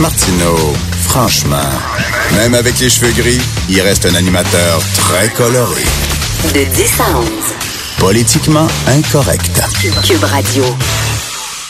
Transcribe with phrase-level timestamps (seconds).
[0.00, 0.56] Martineau,
[1.02, 1.56] franchement,
[2.34, 5.82] même avec les cheveux gris, il reste un animateur très coloré.
[6.54, 7.28] De 10 à 11.
[7.98, 9.60] Politiquement incorrect.
[10.04, 10.64] Cube Radio.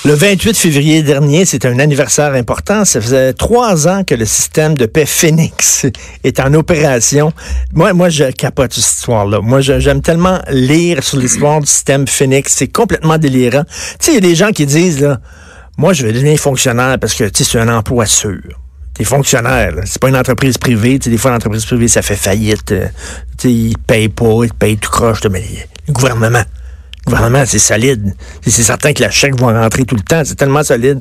[0.04, 2.84] Le 28 février dernier, c'est un anniversaire important.
[2.84, 5.86] Ça faisait trois ans que le système de paix Phoenix
[6.24, 7.32] est en opération.
[7.74, 9.40] Moi, moi, je capote cette histoire-là.
[9.42, 12.52] Moi, j'aime tellement lire sur l'histoire du système Phoenix.
[12.56, 13.64] C'est complètement délirant.
[13.64, 15.20] Tu sais, il y a des gens qui disent, là,
[15.82, 18.38] moi, je vais devenir fonctionnaire parce que, c'est un emploi sûr.
[18.94, 21.00] T'es fonctionnaire, c'est pas une entreprise privée.
[21.00, 22.70] Des fois, l'entreprise privée, ça fait faillite.
[22.70, 22.86] Euh,
[23.36, 25.18] Tu sais, ils payent pas, ils te payent tout croche.
[25.28, 25.42] Mais
[25.88, 26.44] le gouvernement,
[27.06, 28.14] le gouvernement, c'est solide.
[28.46, 30.22] C'est certain que la chèque va rentrer tout le temps.
[30.24, 31.00] C'est tellement solide.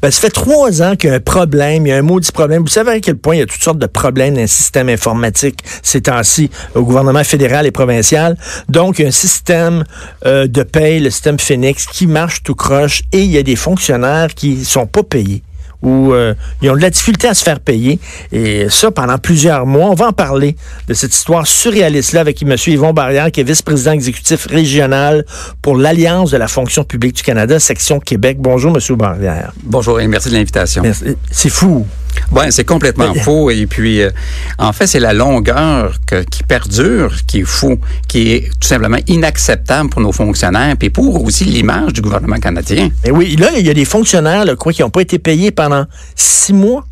[0.00, 1.86] Ben, ça fait trois ans qu'il y a un problème.
[1.86, 2.62] Il y a un maudit problème.
[2.62, 4.88] Vous savez à quel point il y a toutes sortes de problèmes dans le système
[4.88, 8.36] informatique ces temps-ci au gouvernement fédéral et provincial.
[8.68, 9.84] Donc, il y a un système
[10.24, 13.56] euh, de paye, le système Phoenix, qui marche tout croche et il y a des
[13.56, 15.42] fonctionnaires qui sont pas payés
[15.82, 17.98] où euh, ils ont de la difficulté à se faire payer.
[18.32, 20.56] Et ça, pendant plusieurs mois, on va en parler
[20.88, 22.54] de cette histoire surréaliste-là avec M.
[22.66, 25.24] Yvon Barrière, qui est vice-président exécutif régional
[25.62, 28.38] pour l'Alliance de la fonction publique du Canada, section Québec.
[28.40, 28.96] Bonjour, M.
[28.96, 29.52] Barrière.
[29.62, 30.82] Bonjour et merci de l'invitation.
[31.30, 31.86] C'est fou.
[32.32, 33.50] Ouais, c'est complètement faux.
[33.50, 34.10] Et puis, euh,
[34.58, 38.98] en fait, c'est la longueur que- qui perdure qui est fou, qui est tout simplement
[39.06, 42.90] inacceptable pour nos fonctionnaires, puis pour aussi l'image du gouvernement canadien.
[43.04, 45.50] Mais oui, là, il y a des fonctionnaires, là, quoi, qui n'ont pas été payés
[45.50, 46.84] pendant six mois.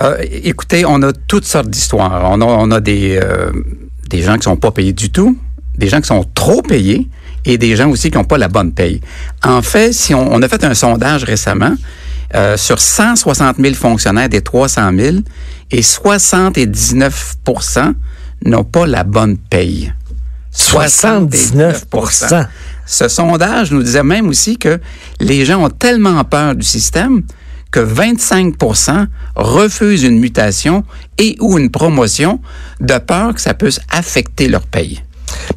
[0.00, 2.22] Euh, écoutez, on a toutes sortes d'histoires.
[2.30, 3.50] On a, on a des, euh,
[4.08, 5.36] des gens qui sont pas payés du tout,
[5.76, 7.08] des gens qui sont trop payés
[7.44, 9.00] et des gens aussi qui n'ont pas la bonne paye.
[9.44, 11.74] En fait, si on, on a fait un sondage récemment
[12.34, 15.16] euh, sur 160 000 fonctionnaires des 300 000
[15.70, 17.94] et 79%
[18.44, 19.92] n'ont pas la bonne paye.
[20.54, 22.46] 79%
[22.84, 24.80] Ce sondage nous disait même aussi que
[25.20, 27.22] les gens ont tellement peur du système
[27.70, 30.84] que 25% refusent une mutation
[31.18, 32.40] et ou une promotion
[32.80, 35.02] de peur que ça puisse affecter leur paye.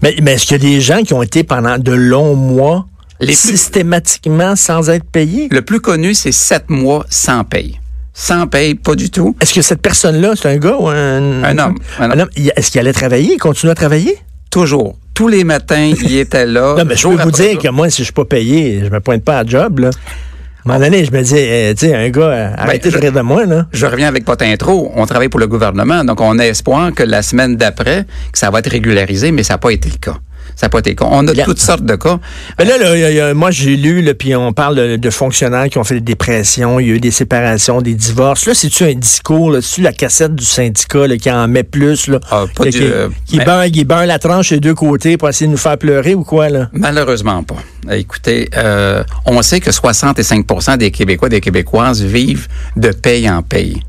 [0.01, 2.87] Mais, mais est-ce qu'il y a des gens qui ont été pendant de longs mois
[3.19, 5.47] Les plus- systématiquement sans être payés?
[5.51, 7.79] Le plus connu, c'est sept mois sans paye.
[8.13, 9.35] Sans paye, pas du tout.
[9.41, 11.43] Est-ce que cette personne-là, c'est un gars ou un...
[11.43, 11.75] Un homme.
[11.99, 12.29] Un homme.
[12.55, 13.33] Est-ce qu'il allait travailler?
[13.33, 14.17] Il continue à travailler?
[14.49, 14.97] Toujours.
[15.13, 16.75] Tous les matins, il était là.
[16.77, 17.61] Non, mais je peux vous dire jour.
[17.61, 19.89] que moi, si je suis pas payé, je me pointe pas à job, là.
[19.89, 22.95] À un moment donné, je me dis, eh, tu sais, un gars, euh, arrêtez Ben,
[22.97, 23.67] de rire de moi, là.
[23.71, 24.91] Je reviens avec votre intro.
[24.95, 28.49] On travaille pour le gouvernement, donc on a espoir que la semaine d'après, que ça
[28.49, 30.17] va être régularisé, mais ça n'a pas été le cas.
[30.55, 31.07] Ça n'a pas été le cas.
[31.11, 32.17] On a Là- toutes sortes de cas.
[32.57, 35.77] Mais là, y a- moi, j'ai lu, là, puis on parle de, de fonctionnaires qui
[35.77, 38.45] ont fait des dépressions, il y a eu des séparations, des divorces.
[38.45, 42.19] Là, c'est-tu un discours, c'est-tu la cassette du syndicat, là, qui en met plus, là?
[42.31, 45.17] Ah, pas du- qui, euh, qui mais- beurre, qui beurre la tranche des deux côtés
[45.17, 46.69] pour essayer de nous faire pleurer ou quoi, là?
[46.71, 47.57] Malheureusement pas.
[47.93, 53.81] Écoutez, euh, on sait que 65% des Québécois, des Québécoises vivent de paye en paye.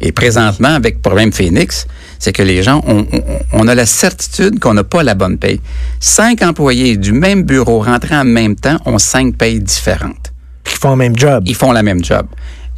[0.00, 1.86] Et présentement, avec Problème Phoenix,
[2.18, 3.22] c'est que les gens, on, on-
[3.52, 5.60] on a la certitude qu'on n'a pas la bonne paye.
[6.00, 10.32] Cinq employés du même bureau rentrant en même temps ont cinq payes différentes.
[10.64, 11.44] Qui font le même job.
[11.46, 12.26] Ils font la même job.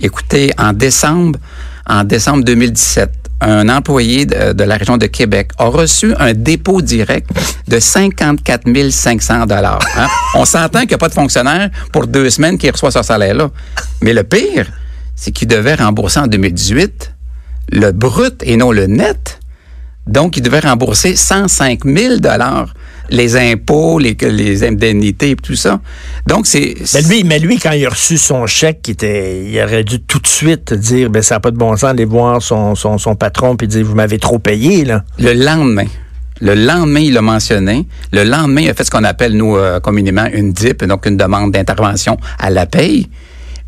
[0.01, 1.39] Écoutez, en décembre,
[1.89, 3.11] en décembre 2017,
[3.41, 7.31] un employé de, de la région de Québec a reçu un dépôt direct
[7.69, 9.79] de 54 500 dollars.
[9.97, 10.07] hein.
[10.35, 13.51] On s'entend qu'il n'y a pas de fonctionnaire pour deux semaines qui reçoit ce salaire-là.
[14.03, 14.67] Mais le pire,
[15.15, 17.15] c'est qu'il devait rembourser en 2018
[17.71, 19.41] le brut et non le net.
[20.07, 22.73] Donc, il devait rembourser 105 000 dollars
[23.11, 25.81] les impôts, les, les indemnités et tout ça.
[26.27, 26.75] Donc, c'est...
[26.95, 30.01] Mais lui, mais lui, quand il a reçu son chèque, il, était, il aurait dû
[30.01, 32.99] tout de suite dire, ben, ça n'a pas de bon sens d'aller voir son, son,
[32.99, 35.05] son patron puis dire, vous m'avez trop payé, là.
[35.19, 35.87] Le lendemain,
[36.41, 37.87] le lendemain, il l'a mentionné.
[38.13, 41.17] Le lendemain, il a fait ce qu'on appelle, nous, euh, communément, une DIP, donc une
[41.17, 43.09] demande d'intervention à la paye.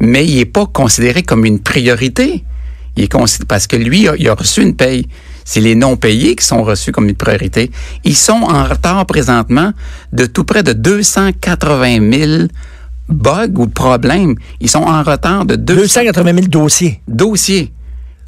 [0.01, 2.45] Mais il n'est pas considéré comme une priorité.
[2.97, 5.07] Il est parce que lui, il a, il a reçu une paye.
[5.45, 7.71] C'est les non-payés qui sont reçus comme une priorité.
[8.05, 9.73] Ils sont en retard présentement
[10.13, 12.43] de tout près de 280 000
[13.09, 14.35] bugs ou problèmes.
[14.61, 17.01] Ils sont en retard de 200 280 000 dossiers.
[17.09, 17.73] dossiers.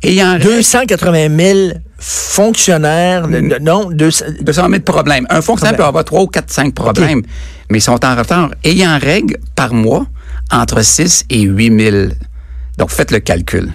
[0.02, 1.58] Et il en reste 280 000
[1.98, 3.28] fonctionnaires.
[3.28, 5.26] de- de- non, 200 200 000 problèmes.
[5.30, 5.76] Un fonctionnaire Problème.
[5.76, 7.22] peut avoir 3 ou 4, 5 problèmes,
[7.70, 8.50] mais ils sont en retard.
[8.64, 10.06] Et il en règle par mois
[10.50, 11.96] entre 6 et 8 000.
[12.78, 13.70] Donc, faites le calcul.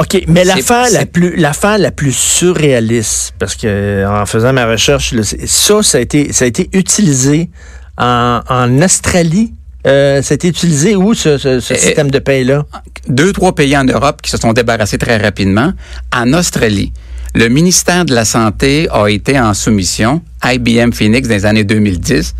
[0.00, 5.12] OK, mais l'affaire la plus l'affaire la plus surréaliste, parce que en faisant ma recherche,
[5.12, 7.50] là, ça, ça a été ça a été utilisé
[7.96, 9.52] en, en Australie.
[9.86, 12.64] Euh, ça a été utilisé où ce, ce- ce Euh, système de paye-là?
[13.08, 15.72] Deux, trois pays en Europe qui se sont débarrassés très rapidement.
[16.14, 16.92] En Australie,
[17.34, 20.20] le ministère de la Santé a été en soumission.
[20.44, 22.34] IBM Phoenix, dans les années 2010,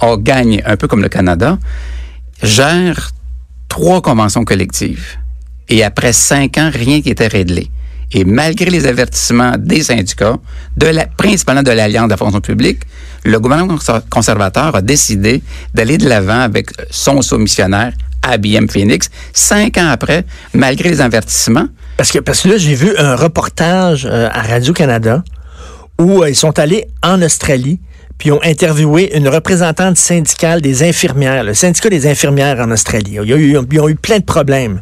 [0.00, 1.58] a gagné, un peu comme le Canada,
[2.42, 3.10] gère
[3.68, 5.16] trois conventions collectives.
[5.68, 7.70] Et après cinq ans, rien qui était réglé.
[8.14, 10.36] Et malgré les avertissements des syndicats,
[10.76, 12.80] de la, principalement de l'Alliance de la fonction publique,
[13.24, 13.78] le gouvernement
[14.10, 15.42] conservateur a décidé
[15.72, 17.92] d'aller de l'avant avec son soumissionnaire,
[18.30, 21.66] IBM Phoenix, cinq ans après, malgré les avertissements.
[21.96, 25.24] Parce que, parce que là, j'ai vu un reportage euh, à Radio-Canada
[25.98, 27.80] où euh, ils sont allés en Australie
[28.18, 33.18] puis ont interviewé une représentante syndicale des infirmières, le syndicat des infirmières en Australie.
[33.24, 34.80] Ils ont eu plein de problèmes.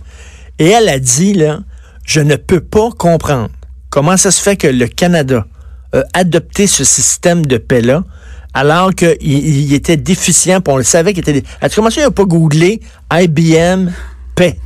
[0.60, 1.60] Et elle a dit, là,
[2.04, 3.50] je ne peux pas comprendre
[3.88, 5.46] comment ça se fait que le Canada
[5.92, 8.04] a adopté ce système de paix-là
[8.52, 11.42] alors qu'il il était déficient, puis on le savait qu'il était...
[11.60, 12.80] As-tu commencé à pas googler
[13.12, 13.90] IBM
[14.34, 14.58] paix?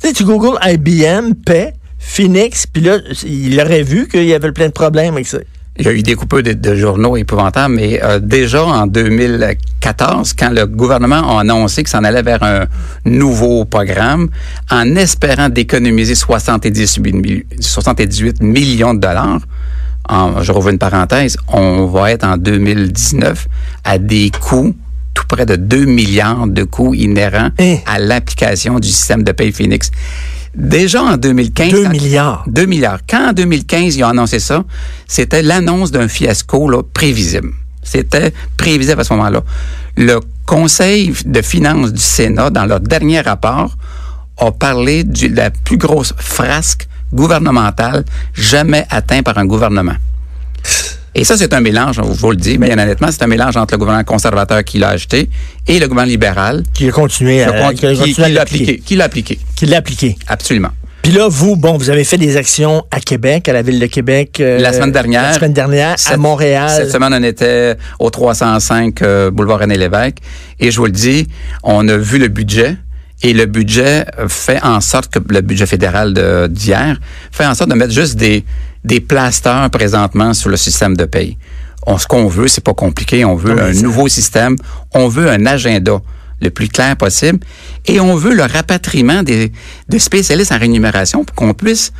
[0.00, 4.50] Tu sais, tu googles IBM paix, Phoenix, puis là, il aurait vu qu'il y avait
[4.50, 5.38] plein de problèmes avec ça.
[5.78, 10.50] Il y a eu des coupures de, journaux épouvantables, mais euh, déjà en 2014, quand
[10.50, 12.66] le gouvernement a annoncé que s'en allait vers un
[13.06, 14.28] nouveau programme,
[14.70, 19.40] en espérant d'économiser 78 millions de dollars,
[20.42, 23.48] je revois une parenthèse, on va être en 2019
[23.84, 24.74] à des coûts
[25.14, 27.78] tout près de 2 milliards de coûts inhérents Eh.
[27.86, 29.90] à l'application du système de paye Phoenix.
[30.54, 31.70] Déjà en 2015...
[31.72, 32.44] 2 quand- milliards.
[32.46, 33.00] 2 milliards.
[33.08, 34.64] Quand en 2015, ils ont annoncé ça,
[35.06, 37.50] c'était l'annonce d'un fiasco là, prévisible.
[37.82, 39.42] C'était prévisible à ce moment-là.
[39.96, 43.76] Le Conseil de finances du Sénat, dans leur dernier rapport,
[44.38, 48.04] a parlé de la plus grosse frasque gouvernementale
[48.34, 49.94] jamais atteinte par un gouvernement.
[51.14, 53.74] Et ça, c'est un mélange, je vous le dis, bien honnêtement, c'est un mélange entre
[53.74, 55.28] le gouvernement conservateur qui l'a acheté
[55.68, 58.34] et le gouvernement libéral Qui a continué à, qui, qui qui- continué qui à l'a
[58.34, 58.62] l'appliquer.
[58.64, 58.82] appliqué.
[58.84, 59.38] Qui l'a appliqué.
[59.56, 60.16] Qui l'a appliqué.
[60.26, 60.70] Absolument.
[61.02, 63.86] Puis là, vous, bon, vous avez fait des actions à Québec, à la ville de
[63.86, 64.38] Québec.
[64.40, 65.22] euh, La semaine dernière.
[65.22, 66.70] La semaine dernière, à Montréal.
[66.74, 70.18] Cette semaine, on était au 305 euh, boulevard René-Lévesque.
[70.60, 71.26] Et je vous le dis,
[71.64, 72.76] on a vu le budget.
[73.24, 76.14] Et le budget fait en sorte que le budget fédéral
[76.50, 76.98] d'hier
[77.30, 78.44] fait en sorte de mettre juste des,
[78.84, 81.36] des plasteurs présentement sur le système de paye.
[81.86, 83.24] On, ce qu'on veut, c'est pas compliqué.
[83.24, 84.56] On veut Non, un ça- nouveau système.
[84.94, 86.00] On veut un agenda
[86.40, 87.40] le plus clair possible.
[87.86, 89.52] Et on veut le rapatriement des,
[89.88, 91.92] de spécialistes en rémunération pour qu'on puisse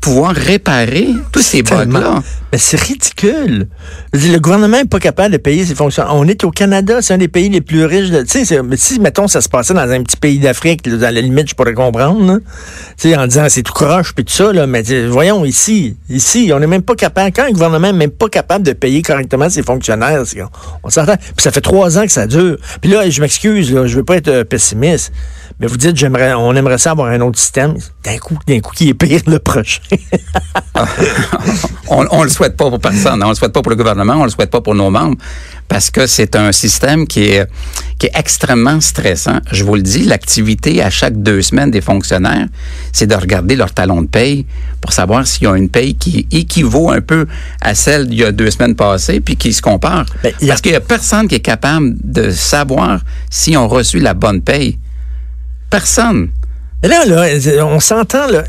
[0.00, 2.22] pouvoir réparer tous ces bugs-là.
[2.52, 3.68] Mais c'est ridicule.
[4.14, 6.14] Dire, Le gouvernement n'est pas capable de payer ses fonctionnaires.
[6.14, 8.10] On est au Canada, c'est un des pays les plus riches.
[8.10, 10.88] de- Tu sais, c'est- mais si, mettons, ça se passait dans un petit pays d'Afrique,
[10.88, 12.40] dans la limite, je pourrais comprendre,
[12.96, 16.58] sais, en disant c'est tout croche puis tout ça, là, mais voyons, ici, ici, on
[16.58, 19.62] n'est même pas capable, quand un gouvernement n'est même pas capable de payer correctement ses
[19.62, 20.48] fonctionnaires, on,
[20.84, 21.16] on s'entend.
[21.16, 22.56] Puis ça fait trois ans que ça dure.
[22.80, 25.12] Puis là, je m'excuse, je veux pas être euh, pessimiste,
[25.60, 27.74] mais vous dites, j'aimerais, on aimerait ça avoir un autre système.
[28.02, 29.80] D'un coup, d'un coup, qui est pire le prochain.
[31.88, 33.22] on, on le souhaite pas pour personne.
[33.22, 34.14] On le souhaite pas pour le gouvernement.
[34.14, 35.16] On le souhaite pas pour nos membres.
[35.68, 37.46] Parce que c'est un système qui est,
[37.98, 39.38] qui est extrêmement stressant.
[39.52, 42.46] Je vous le dis, l'activité à chaque deux semaines des fonctionnaires,
[42.92, 44.46] c'est de regarder leur talon de paye
[44.80, 47.26] pour savoir s'il y a une paye qui équivaut un peu
[47.60, 50.06] à celle d'il y a deux semaines passées, puis qui se compare.
[50.22, 53.98] Ben, a- Parce qu'il y a personne qui est capable de savoir si on reçu
[54.00, 54.78] la bonne paye.
[55.70, 56.30] Personne.
[56.82, 58.42] Là, là, on s'entend, là.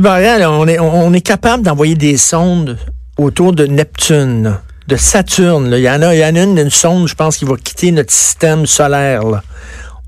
[0.00, 2.78] Barrel, là, on est, on est capable d'envoyer des sondes
[3.16, 4.56] autour de Neptune,
[4.86, 5.70] de Saturne.
[5.70, 5.78] là.
[5.78, 7.56] Il y en a, il y en a une, une sonde, je pense, qui va
[7.56, 9.24] quitter notre système solaire.
[9.24, 9.42] là.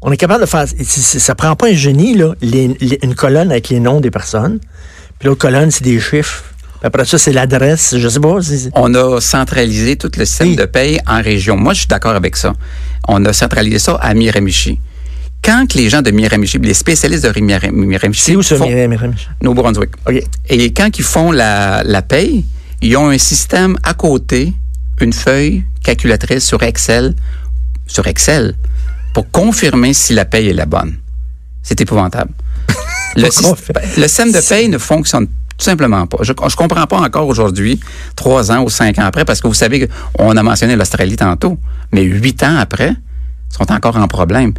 [0.03, 0.65] On est capable de faire.
[0.87, 4.59] Ça prend pas un génie, là, les- les- une colonne avec les noms des personnes.
[5.19, 6.45] Puis l'autre colonne, c'est des chiffres.
[6.81, 7.95] Puis après ça, c'est l'adresse.
[7.99, 8.37] Je sais pas.
[8.75, 10.57] On a centralisé tout le système Oui.
[10.57, 11.57] de paye en région.
[11.57, 12.55] Moi, je suis d'accord avec ça.
[13.09, 14.79] On a centralisé ça à Miramichi.
[15.43, 19.15] Quand que les gens de Miramichi, les spécialistes de Mira- Miramichi, C'est où ça, Myriam?
[19.43, 19.91] Nouveau-Brunswick.
[20.07, 20.23] OK.
[20.49, 22.45] Et quand ils font la, la paye,
[22.83, 24.53] ils ont un système à côté,
[25.01, 27.15] une feuille calculatrice sur Excel,
[27.87, 28.55] sur Excel,
[29.15, 30.97] pour confirmer si la paye est la bonne.
[31.63, 32.33] C'est épouvantable.
[33.17, 36.19] le, le système de paye ne fonctionne tout simplement pas.
[36.23, 37.81] Je ne comprends pas encore aujourd'hui,
[38.15, 41.59] trois ans ou cinq ans après, parce que vous savez qu'on a mentionné l'Australie tantôt,
[41.93, 42.95] mais huit ans après,
[43.51, 44.53] sont encore en problème.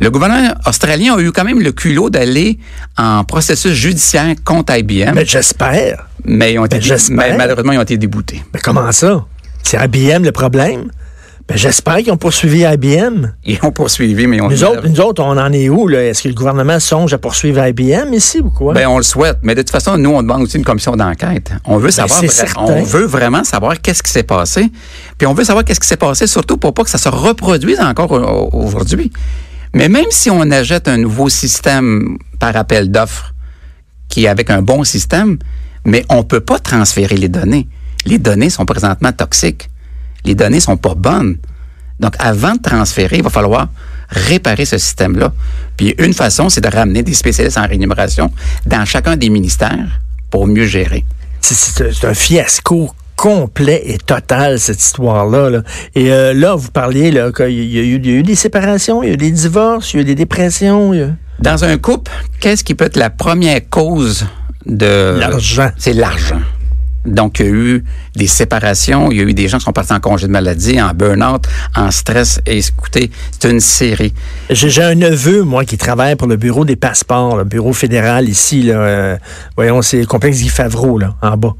[0.00, 2.58] Le gouvernement australien a eu quand même le culot d'aller
[2.98, 5.14] en processus judiciaire contre IBM.
[5.14, 6.08] Mais j'espère.
[6.24, 7.16] Mais, ils ont été, j'espère.
[7.16, 8.42] mais malheureusement, ils ont été déboutés.
[8.52, 9.24] Mais comment ça?
[9.62, 10.90] C'est IBM le problème?
[11.48, 13.26] Ben, j'espère qu'ils ont poursuivi IBM.
[13.44, 15.88] Ils ont poursuivi, mais ont Nous autres, nous autres, on en est où?
[15.90, 18.74] Est-ce que le gouvernement songe à poursuivre IBM ici ou quoi?
[18.74, 19.38] Ben, on le souhaite.
[19.42, 21.52] Mais de toute façon, nous, on demande aussi une commission d'enquête.
[21.64, 22.62] On veut savoir, Ben, certain.
[22.62, 24.70] on veut vraiment savoir qu'est-ce qui s'est passé.
[25.18, 27.80] Puis on veut savoir qu'est-ce qui s'est passé, surtout pour pas que ça se reproduise
[27.80, 29.10] encore au- aujourd'hui.
[29.74, 33.34] Mais même si on achète un nouveau système par appel d'offres,
[34.08, 35.38] qui est avec un bon système,
[35.84, 37.66] mais on peut pas transférer les données.
[38.04, 39.70] Les données sont présentement toxiques.
[40.24, 41.36] Les données sont pas bonnes.
[42.00, 43.68] Donc, avant de transférer, il va falloir
[44.08, 45.32] réparer ce système-là.
[45.76, 48.30] Puis une façon, c'est de ramener des spécialistes en rémunération
[48.66, 50.00] dans chacun des ministères
[50.30, 51.04] pour mieux gérer.
[51.40, 55.50] C'est un fiasco complet et total, cette histoire-là.
[55.50, 55.62] là.
[55.94, 58.34] Et euh, là, vous parliez là, qu'il y, a eu- il y a eu des
[58.34, 60.92] séparations, il y a eu des divorces, il y a eu des dépressions.
[60.92, 61.10] a-
[61.40, 62.10] Dans un couple,
[62.40, 64.26] qu'est-ce qui peut être la première cause
[64.66, 65.16] de...
[65.18, 65.70] L'argent.
[65.78, 66.40] C'est l'argent.
[67.04, 69.72] Donc, il y a eu des séparations, il y a eu des gens qui sont
[69.72, 72.40] partis en congé de maladie, en burn-out, en stress.
[72.46, 74.14] Et écoutez, c'est une série.
[74.50, 78.62] J'ai un neveu, moi, qui travaille pour le bureau des passeports, le bureau fédéral ici.
[78.62, 79.16] Là, euh,
[79.56, 81.54] voyons, c'est le complexe Guy Favreau, là, en bas.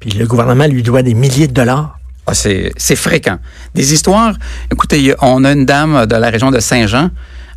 [0.00, 1.98] Puis le gouvernement lui doit des milliers de dollars.
[2.26, 3.38] Ah, c'est fréquent.
[3.74, 4.34] Des histoires.
[4.70, 7.10] Écoutez, on a une dame de la région de Saint-Jean.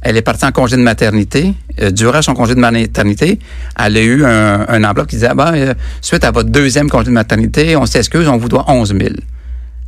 [0.05, 1.55] Elle est partie en congé de maternité.
[1.81, 3.39] Euh, durant son congé de maternité,
[3.75, 6.91] elle a eu un, un enveloppe qui disait, ah, ben, euh, suite à votre deuxième
[6.91, 9.15] congé de maternité, on s'excuse, on vous doit 11 000.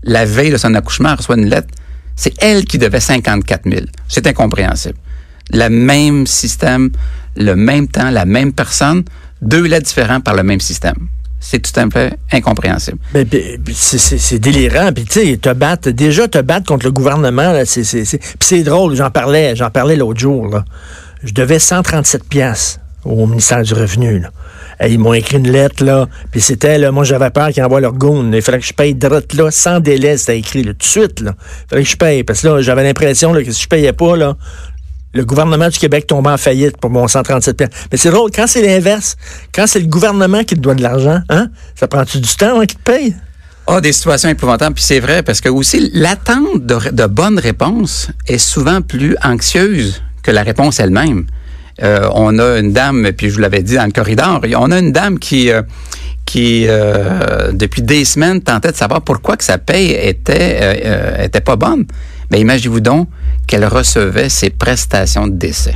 [0.02, 1.68] La veille de son accouchement, elle reçoit une lettre.
[2.16, 3.86] C'est elle qui devait 54 000.
[4.08, 4.98] C'est incompréhensible.
[5.54, 6.90] Le même système,
[7.36, 9.04] le même temps, la même personne,
[9.44, 10.98] deux lettres différentes par le même système.
[11.40, 12.98] C'est tout simplement incompréhensible.
[13.14, 14.92] Mais, puis, puis c'est- délirant.
[14.92, 19.56] Puis tu sais, te déjà te battre contre le gouvernement, c'est c'est- drôle, j'en parlais,
[19.56, 20.48] j'en parlais l'autre jour.
[20.48, 20.66] Là.
[21.24, 24.20] Je devais 137 pièces au ministère du Revenu.
[24.20, 24.30] Là.
[24.88, 27.94] Ils m'ont écrit une lettre, là, puis c'était, là, moi j'avais peur qu'ils envoient leur
[27.94, 28.32] goon.
[28.32, 31.20] Il fallait que je paye droite, là, sans délai, c'était écrit, là, tout de suite,
[31.22, 31.34] là.
[31.66, 34.16] Il fallait que je paye, parce que là, j'avais l'impression, que si je payais pas,
[34.16, 34.36] là,
[35.18, 37.70] le gouvernement du Québec tombait en faillite pour mon 137 pièces.
[37.92, 39.18] Mais c'est drôle, quand c'est l'inverse,
[39.54, 42.66] quand c'est le gouvernement qui te doit de l'argent, hein, ça prend-tu du temps, hein,
[42.66, 43.16] qui te paye?
[43.66, 44.76] Ah, des situations épouvantables.
[44.76, 50.02] Puis c'est vrai, parce que aussi, l'attente de, de bonnes réponses est souvent plus anxieuse
[50.24, 51.26] que la réponse elle-même.
[51.84, 54.80] Euh, on a une dame, puis je vous l'avais dit dans le corridor, on a
[54.80, 55.62] une dame qui, euh,
[56.26, 61.56] qui euh, depuis des semaines, tentait de savoir pourquoi que sa paye était, était pas
[61.56, 61.86] bonne.
[62.32, 63.08] Mais imaginez-vous donc
[63.48, 65.76] qu'elle recevait ses prestations de décès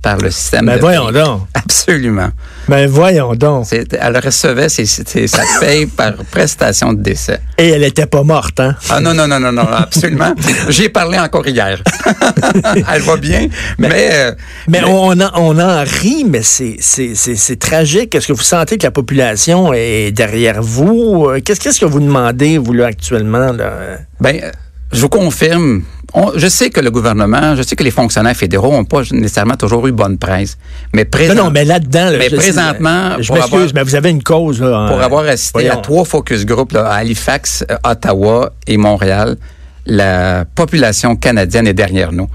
[0.00, 1.22] par le système Ben de voyons paye.
[1.22, 1.42] donc.
[1.54, 2.30] Absolument.
[2.68, 3.66] Ben voyons donc.
[3.72, 7.38] Elle recevait ses, ses- sa paye par prestation de décès.
[7.56, 8.74] Et elle était pas morte, hein?
[8.90, 10.34] Ah non, non, non, non, non, absolument.
[10.68, 11.80] J'y ai parlé encore hier.
[12.92, 13.46] Elle va bien,
[13.78, 14.08] mais...
[14.12, 14.32] euh,
[14.66, 18.12] Mais on en, on en rit, mais c'est, c'est, c'est, c'est tragique.
[18.16, 21.26] Est-ce que vous sentez que la population est derrière vous?
[21.28, 23.52] Euh, Qu'est-ce, qu'est-ce que vous demandez, vous, là, actuellement?
[23.52, 23.72] Là?
[24.20, 24.50] Ben,
[24.92, 25.82] je vous confirme,
[26.14, 29.56] on- je sais que le gouvernement, je sais que les fonctionnaires fédéraux n'ont pas nécessairement
[29.56, 30.58] toujours eu bonne presse.
[30.94, 32.10] Mais Non, présent, non, mais là-dedans...
[32.10, 34.88] là, Mais je- présentement, Je pour m'excuse, mais vous avez une cause, là.
[34.88, 35.72] pour euh, avoir assisté voyons.
[35.72, 39.36] à trois focus group là, à Halifax, euh, Ottawa et Montréal,
[39.86, 42.28] la population canadienne est derrière nous.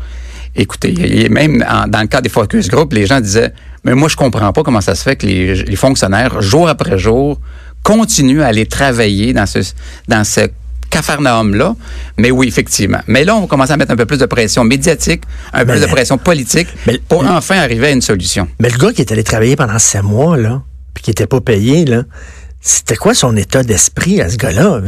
[0.56, 4.16] Écoutez, même en- dans le cas des focus group, les gens disaient, mais moi je
[4.16, 7.40] comprends pas comment ça se fait que les, les fonctionnaires, jour après jour,
[7.84, 9.60] continuent à aller travailler dans ce
[10.08, 10.42] dans ce
[10.90, 11.76] cafarnaum-là.
[12.18, 13.00] Mais oui, effectivement.
[13.08, 15.66] Mais là, on va commencer à mettre un peu plus de pression médiatique, un peu
[15.66, 18.48] Mais- plus de pression politique mais- pour enfin arriver à une solution.
[18.60, 20.62] Mais le gars qui est allé travailler pendant sept mois, là,
[20.94, 22.04] puis qui était pas payé, là,
[22.68, 24.82] c'était quoi son état d'esprit à ce gars-là?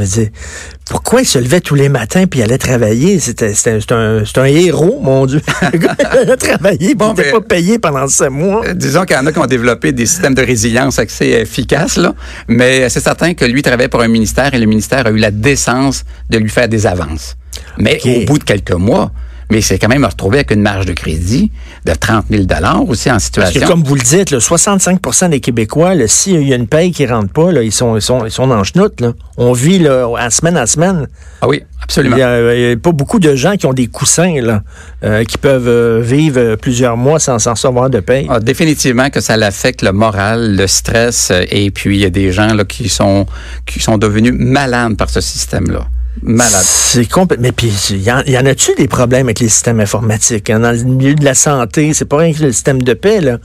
[0.89, 3.19] Pourquoi il se levait tous les matins puis il allait travailler?
[3.19, 3.53] C'était,
[3.91, 5.41] un, héros, mon Dieu.
[5.73, 8.65] Le gars, il allait travailler puis Bon, il n'était mais- pas payé pendant sept mois.
[8.67, 11.95] Euh, Disons qu'il y en a qui ont développé des systèmes de résilience assez efficaces,
[11.95, 12.13] là.
[12.49, 15.31] Mais c'est certain que lui travaillait pour un ministère et le ministère a eu la
[15.31, 17.37] décence de lui faire des avances.
[17.77, 19.11] Mais au bout de quelques mois,
[19.49, 21.51] mais il s'est quand même retrouvé avec une marge de crédit
[21.85, 22.43] de 30 000
[22.87, 23.61] aussi en Parce situation.
[23.61, 27.05] que comme vous le dites, là, 65% des Québécois, s'il y a une paye qui
[27.07, 29.13] rentre pas, là, ils sont, ils sont, ils sont le chenoute, là.
[29.37, 31.07] On vit, là, à semaine à semaine.
[31.41, 32.15] Ah oui, absolument.
[32.17, 34.61] Il y, a, il y a pas beaucoup de gens qui ont des coussins, là,
[35.03, 38.27] euh, qui peuvent euh, vivre euh, plusieurs mois sans s'en recevoir de paye.
[38.29, 42.09] Ah, définitivement que ça l'affecte le moral, le stress, euh, et puis il y a
[42.09, 43.25] des gens là, qui sont
[43.65, 45.87] qui sont devenus malades par ce système-là.
[46.21, 46.63] Malades.
[46.63, 47.43] C'est complètement.
[47.47, 50.49] Mais puis, il y, en- y en a-tu des problèmes avec les systèmes informatiques?
[50.49, 50.59] hein?
[50.59, 53.37] Dans le milieu de la santé, c'est pas rien que le système de paix, là.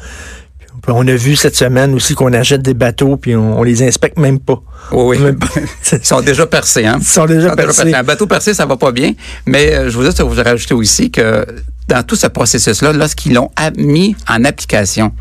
[0.86, 4.18] On a vu cette semaine aussi qu'on achète des bateaux puis on, on les inspecte
[4.18, 4.60] même pas.
[4.92, 5.18] Oui, oui.
[5.18, 5.46] Même pas.
[5.92, 6.98] Ils sont déjà percés, hein?
[7.00, 7.94] Ils sont déjà Ils sont percés.
[7.94, 9.12] Un bateau percé, ça va pas bien.
[9.46, 11.46] Mais euh, je voudrais vous rajouter aussi que
[11.88, 15.12] dans tout ce processus-là, lorsqu'ils l'ont mis en application,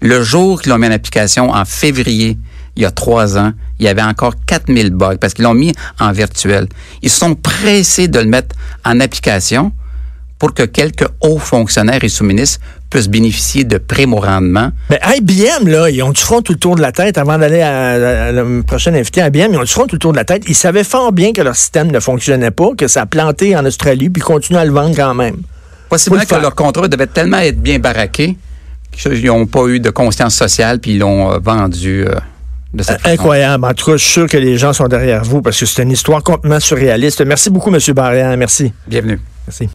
[0.00, 2.36] le jour qu'ils l'ont mis en application, en février,
[2.76, 5.72] il y a trois ans, il y avait encore 4000 bugs parce qu'ils l'ont mis
[6.00, 6.66] en virtuel.
[7.02, 8.54] Ils se sont pressés de le mettre
[8.84, 9.72] en application
[10.38, 14.70] pour que quelques hauts fonctionnaires et sous-ministres puissent bénéficier de primes au rendement.
[14.90, 17.60] Mais IBM, là, ils ont du front tout le tour de la tête avant d'aller
[17.62, 19.20] à, à- à le prochain invité.
[19.24, 20.42] IBM, ils ont du front tout le tour de la tête.
[20.48, 23.64] Ils savaient fort bien que leur système ne fonctionnait pas, que ça a planté en
[23.64, 25.36] Australie, puis ils continuent à le vendre quand même.
[25.88, 28.36] Possiblement le que leur contrat devait tellement être bien baraqué
[28.92, 32.14] qu'ils n'ont pas eu de conscience sociale puis ils l'ont euh, vendu euh,
[32.74, 33.14] de cette façon.
[33.14, 33.64] Incroyable.
[33.64, 35.82] En tout cas, je suis sûr que les gens sont derrière vous parce que c'est
[35.82, 37.24] une histoire complètement surréaliste.
[37.24, 37.80] Merci beaucoup, M.
[37.94, 38.36] Barrière.
[38.36, 38.72] Merci.
[38.86, 39.20] Bienvenue.
[39.46, 39.68] Merci.